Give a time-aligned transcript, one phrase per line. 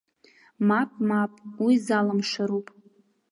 [0.67, 1.31] Мап, мап,
[1.63, 2.67] уи залымшароуп.